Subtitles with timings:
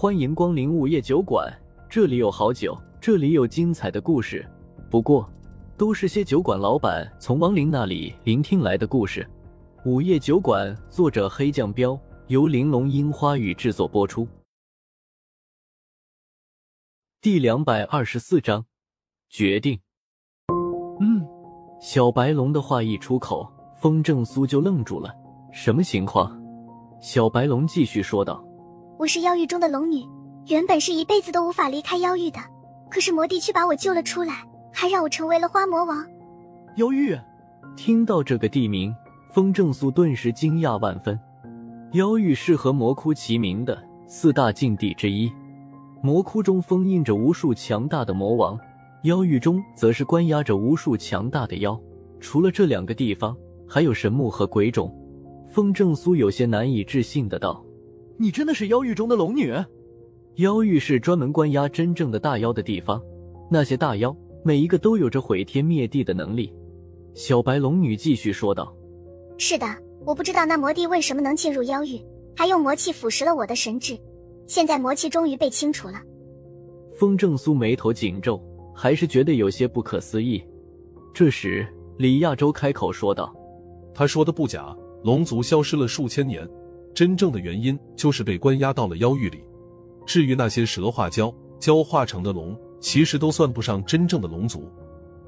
[0.00, 1.46] 欢迎光临午夜酒馆，
[1.86, 4.50] 这里有好酒，这里有精彩的故事。
[4.90, 5.30] 不过，
[5.76, 9.28] 都是些酒馆老板从亡灵那里聆听来的故事。
[9.84, 14.26] 午夜酒馆，作者黑酱标，由玲珑樱花雨制作播出。
[17.20, 18.64] 第两百二十四章，
[19.28, 19.78] 决定。
[20.98, 21.28] 嗯，
[21.78, 23.46] 小白龙的话一出口，
[23.76, 25.14] 风正苏就愣住了。
[25.52, 26.40] 什么情况？
[27.02, 28.42] 小白龙继续说道
[29.00, 30.04] ：“我是妖域中的龙女，
[30.48, 32.38] 原本是一辈子都无法离开妖域的，
[32.90, 36.04] 可是魔帝却把我救了出来，还让我成为了花魔王。”
[36.76, 37.18] 妖域，
[37.74, 38.94] 听到这个地名，
[39.30, 41.18] 风正苏顿时惊讶万分。
[41.92, 45.32] 妖域是和魔窟齐名的四大禁地之一，
[46.02, 48.60] 魔窟中封印着无数强大的魔王，
[49.04, 51.80] 妖域中则是关押着无数强大的妖。
[52.20, 53.34] 除了这两个地方，
[53.66, 54.94] 还有神木和鬼冢。
[55.48, 57.64] 风正苏有些难以置信的道
[58.20, 59.50] ：“你真的是妖域中的龙女？
[60.34, 63.02] 妖域是专门关押真正的大妖的地方，
[63.50, 66.52] 那些大妖每一个都有着毁天灭地的能力。”
[67.16, 68.76] 小白龙女继续说道
[69.38, 69.66] ：“是的，
[70.04, 71.98] 我不知道那魔帝为什么能进入妖域，
[72.36, 73.98] 还用魔气腐蚀了我的神智。
[74.46, 75.94] 现在魔气终于被清除了。”
[77.00, 78.38] 风正苏眉头紧皱，
[78.74, 80.44] 还是觉得有些不可思议。
[81.14, 83.34] 这时，李亚洲开口说道
[83.94, 86.46] ：“他说的不假。”龙族消失了数千年，
[86.94, 89.42] 真正的原因就是被关押到了妖域里。
[90.06, 94.70] 至于那些蛇化蛟、蛟化成的龙，其实都算不上真正的龙族，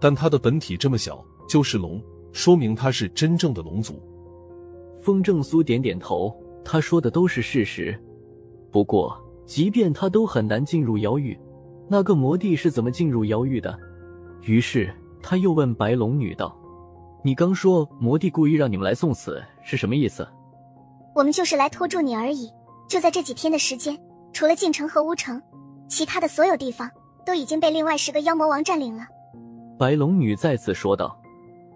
[0.01, 2.03] 但它的本体这么小，就是龙，
[2.33, 4.01] 说明它是真正的龙族。
[5.01, 7.99] 风正苏点点头，他说的都是事实。
[8.71, 11.39] 不过，即便他都很难进入妖域，
[11.89, 13.79] 那个魔帝是怎么进入妖域的？
[14.43, 16.57] 于是他又问白龙女道。
[17.25, 20.27] 你刚说魔帝故意让你们来送死是什么意思？
[21.15, 22.51] 我们就是来拖住你而已。
[22.89, 23.99] 就在这几天的时间，
[24.33, 25.41] 除了晋城和乌城，
[25.89, 26.91] 其他的所有地方
[27.25, 29.07] 都已经被另外十个妖魔王占领了。
[29.79, 31.19] 白龙女再次说道。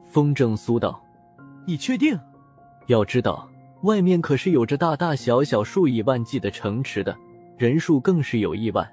[0.08, 0.98] 风正苏道
[1.66, 2.18] ：“你确定？
[2.86, 3.46] 要知道，
[3.82, 7.14] 外面可是有着大大小小数以万计的城池的，
[7.58, 8.88] 人数更是有亿万。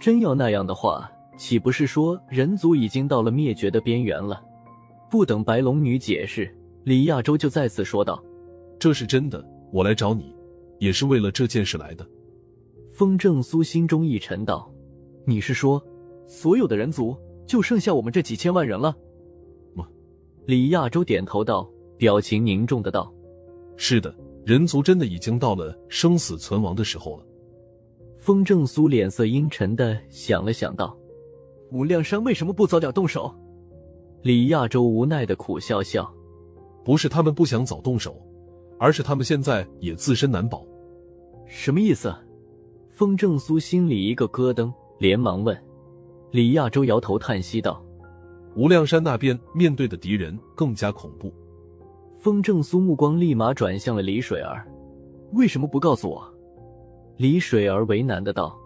[0.00, 4.42] 真要那样的话，岂不是说人族已经到了灭绝的边缘了？”
[5.08, 6.52] 不等白龙女解释，
[6.84, 8.20] 李亚洲就再次说道
[8.80, 10.34] ：“这是真的，我来找你，
[10.78, 12.06] 也是为了这件事来的。”
[12.90, 14.70] 风正苏心中一沉，道
[15.24, 15.82] ：“你是说，
[16.26, 18.96] 所有的人族就剩下我们这几千万人了？”
[19.74, 19.86] 吗？
[20.46, 23.12] 李亚洲点头道，表情凝重的道
[23.76, 24.14] ：“是的，
[24.44, 27.24] 人族真的已经到了生死存亡的时候了。”
[28.18, 30.98] 风正苏脸色阴沉的想了想，道
[31.70, 33.32] ：“无量山为什么不早点动手？”
[34.22, 36.12] 李亚洲无奈的苦笑笑
[36.84, 38.20] ：“不是他们不想早动手，
[38.78, 40.64] 而是他们现在也自身难保。”
[41.46, 42.14] 什么意思？
[42.90, 45.56] 风正苏心里一个咯噔，连忙问。
[46.30, 47.82] 李亚洲摇头叹息道
[48.54, 51.32] ：“无量山那边面对的敌人更加恐怖。”
[52.18, 54.66] 风正苏目光立马转向了李水儿
[55.32, 56.22] ：“为什么不告诉我？”
[57.16, 58.58] 李水儿为难的道：“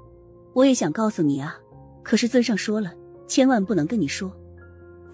[0.54, 1.54] 我也想告诉你啊，
[2.02, 2.92] 可是尊上说了，
[3.28, 4.32] 千万不能跟你说。”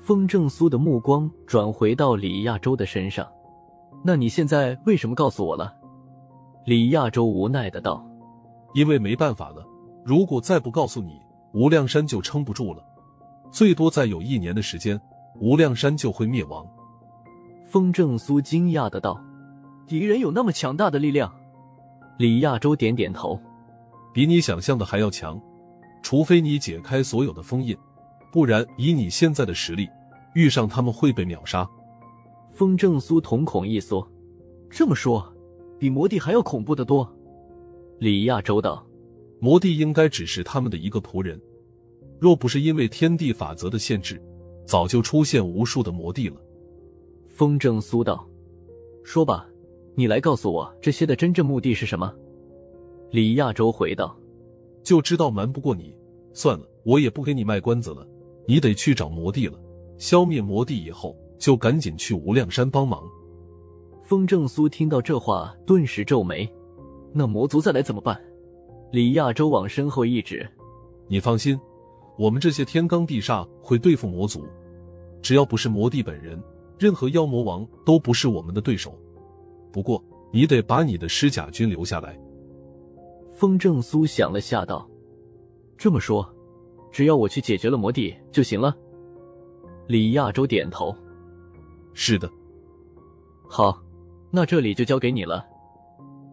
[0.00, 3.26] 风正苏的目光转回到李亚洲的身上，
[4.02, 5.74] 那你现在为什么告诉我了？
[6.64, 8.06] 李亚洲无奈的道
[8.74, 9.66] ：“因为没办法了，
[10.04, 11.20] 如果再不告诉你，
[11.52, 12.82] 无量山就撑不住了，
[13.50, 15.00] 最多再有一年的时间，
[15.40, 16.66] 无量山就会灭亡。”
[17.66, 19.20] 风正苏惊讶的道
[19.86, 21.32] ：“敌人有那么强大的力量？”
[22.18, 23.40] 李亚洲点点头
[24.14, 25.40] ：“比你想象的还要强，
[26.02, 27.76] 除非你解开所有的封印，
[28.32, 29.88] 不然以你现在的实力。”
[30.34, 31.68] 遇上他们会被秒杀。
[32.58, 34.04] 风正苏瞳孔一缩，
[34.68, 35.24] 这么说，
[35.78, 37.08] 比魔帝还要恐怖的多。
[38.00, 38.84] 李亚洲道
[39.38, 41.40] ：“魔帝应该只是他们的一个仆人，
[42.18, 44.20] 若不是因为天地法则的限制，
[44.66, 46.34] 早就出现无数的魔帝了。”
[47.30, 48.28] 风正苏道
[49.04, 49.48] ：“说吧，
[49.94, 52.12] 你来告诉我这些的真正目的是什么？”
[53.12, 54.18] 李亚洲回道
[54.82, 55.94] ：“就知道瞒不过你，
[56.32, 58.04] 算了，我也不给你卖关子了，
[58.48, 59.56] 你得去找魔帝了。”
[59.96, 63.02] 消灭魔帝以后，就赶紧去无量山帮忙。
[64.02, 66.48] 风正苏听到这话，顿时皱眉。
[67.12, 68.20] 那魔族再来怎么办？
[68.90, 70.48] 李亚洲往身后一指
[71.08, 71.58] ：“你放心，
[72.18, 74.46] 我们这些天罡地煞会对付魔族。
[75.20, 76.42] 只要不是魔帝本人，
[76.78, 78.98] 任何妖魔王都不是我们的对手。
[79.70, 80.02] 不过，
[80.32, 82.18] 你得把你的尸甲军留下来。”
[83.32, 84.88] 风正苏想了下，道
[85.76, 86.26] ：“这么说，
[86.90, 88.76] 只要我去解决了魔帝就行了。”
[89.86, 90.94] 李亚洲点头
[92.00, 92.30] ：“是的，
[93.48, 93.76] 好，
[94.30, 95.44] 那这里就交给你了。”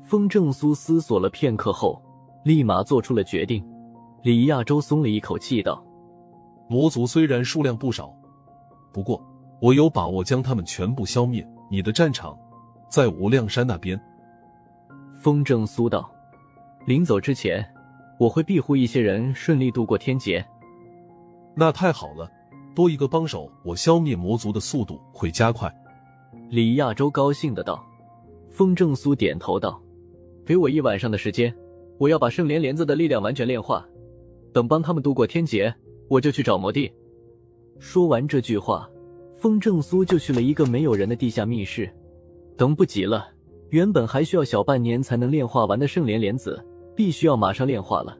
[0.05, 1.99] 风正苏思索了片刻后，
[2.43, 3.67] 立马做出了决定。
[4.21, 5.83] 李亚洲松了一口气，道
[6.69, 8.15] ：“魔族虽然数量不少，
[8.93, 9.19] 不过
[9.59, 11.45] 我有把握将他们全部消灭。
[11.71, 12.37] 你的战场
[12.87, 13.99] 在无量山那边。”
[15.19, 16.07] 风正苏道
[16.85, 17.67] ：“临走之前，
[18.19, 20.45] 我会庇护一些人顺利度过天劫。”
[21.57, 22.31] 那太好了，
[22.75, 25.73] 多一个帮手，我消灭魔族的速度会加快。
[26.49, 27.83] 李亚洲高兴的道。
[28.49, 29.81] 风正苏点头道
[30.45, 31.53] ：“给我一晚上的时间，
[31.97, 33.85] 我要把圣莲莲子的力量完全炼化。
[34.53, 35.73] 等帮他们度过天劫，
[36.07, 36.89] 我就去找魔帝。”
[37.79, 38.89] 说完这句话，
[39.35, 41.93] 风正苏就去了一个没有人的地下密室。
[42.55, 43.27] 等不及了，
[43.71, 48.17] 原本还需要小半年才能炼化完的圣莲莲子，必须要马上炼化了。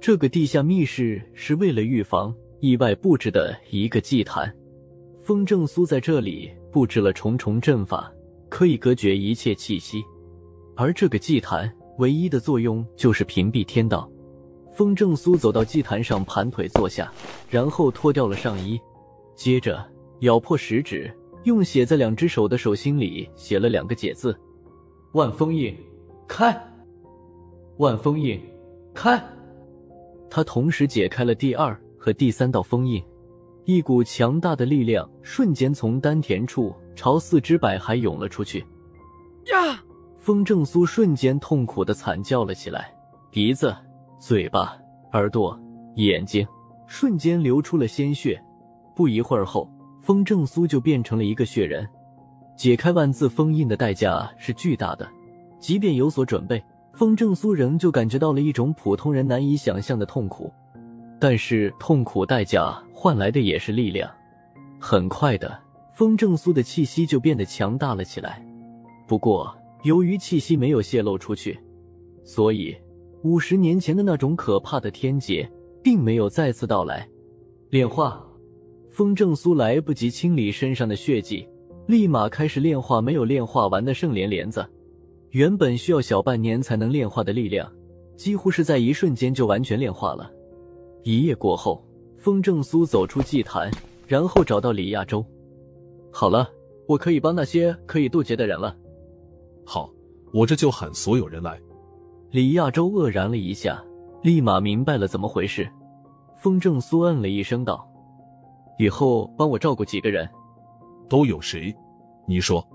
[0.00, 2.32] 这个地下密室是为了预防
[2.64, 4.50] 意外布置的一个祭坛。
[5.20, 8.10] 风正苏在这里布置了重重阵法。
[8.48, 10.00] 可以隔绝一切气息，
[10.76, 14.08] 而这个祭坛唯一的作用就是屏蔽天道。
[14.72, 17.12] 风正苏走到祭坛上，盘腿坐下，
[17.50, 18.80] 然后脱掉了上衣，
[19.34, 19.84] 接着
[20.20, 21.12] 咬破食指，
[21.42, 24.38] 用写在两只手的手心里写了两个解字
[25.14, 25.76] ：“万封印，
[26.28, 26.56] 开！”
[27.78, 28.40] 万封印，
[28.94, 29.20] 开！
[30.30, 33.02] 他同时解开了第二和第三道封印。
[33.64, 38.60] 一股强大的力量瞬间从丹田处朝四肢百骸涌了出去。
[39.50, 39.82] 呀！
[40.18, 42.94] 风正苏瞬间痛苦的惨叫了起来，
[43.30, 43.74] 鼻子、
[44.18, 44.76] 嘴巴、
[45.14, 45.58] 耳朵、
[45.94, 46.46] 眼睛
[46.86, 48.38] 瞬间流出了鲜血。
[48.94, 49.66] 不一会儿后，
[50.02, 51.88] 风正苏就变成了一个血人。
[52.54, 55.08] 解开万字封印的代价是巨大的，
[55.58, 56.62] 即便有所准备，
[56.92, 60.52] 风正苏仍旧感觉到了一种普通人难以想象的痛苦。
[61.26, 64.10] 但是痛苦代价换来的也是力量。
[64.78, 65.58] 很快的，
[65.94, 68.44] 风正苏的气息就变得强大了起来。
[69.08, 69.50] 不过，
[69.84, 71.58] 由于气息没有泄露出去，
[72.24, 72.76] 所以
[73.22, 75.50] 五十年前的那种可怕的天劫
[75.82, 77.08] 并没有再次到来。
[77.70, 78.22] 炼化，
[78.90, 81.48] 风正苏来不及清理身上的血迹，
[81.86, 84.62] 立马开始炼化没有炼化完的圣莲莲子。
[85.30, 87.72] 原本需要小半年才能炼化的力量，
[88.14, 90.30] 几乎是在一瞬间就完全炼化了。
[91.04, 91.86] 一夜过后，
[92.16, 93.70] 风正苏走出祭坛，
[94.06, 95.24] 然后找到李亚洲。
[96.10, 96.48] 好了，
[96.88, 98.74] 我可以帮那些可以渡劫的人了。
[99.66, 99.90] 好，
[100.32, 101.60] 我这就喊所有人来。
[102.30, 103.84] 李亚洲愕然了一下，
[104.22, 105.70] 立马明白了怎么回事。
[106.38, 107.86] 风正苏嗯了一声，道
[108.78, 110.28] ：“以后帮我照顾几个人。”
[111.08, 111.74] 都有谁？
[112.26, 112.66] 你说。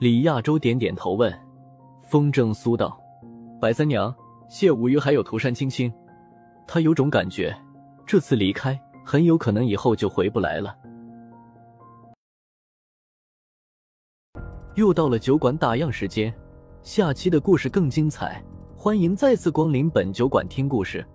[0.00, 1.32] 李亚洲点点头，问
[2.08, 2.96] ：“风正苏道，
[3.60, 4.14] 白三娘、
[4.48, 5.92] 谢无虞还有涂山青青。”
[6.66, 7.54] 他有种感觉。
[8.06, 10.76] 这次离开很有可能以后就回不来了。
[14.74, 16.34] 又到了酒馆打烊时间，
[16.82, 18.44] 下期的故事更精彩，
[18.76, 21.06] 欢迎再次光临本酒馆听故事。